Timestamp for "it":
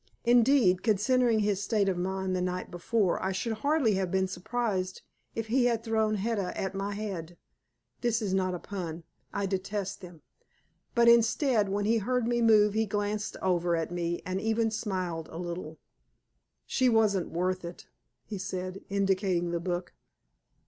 17.63-17.85